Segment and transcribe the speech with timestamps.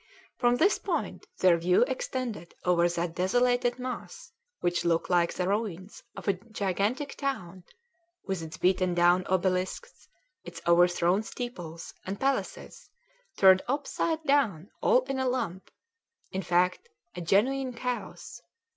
[0.39, 6.01] From this point their view extended over that desolated mass which looked like the ruins
[6.17, 7.65] of a gigantic town
[8.23, 10.07] with its beaten down obelisks,
[10.43, 12.89] its overthrown steeples and palaces
[13.37, 15.69] turned upside down all in a lump
[16.31, 18.41] in fact, a genuine chaos.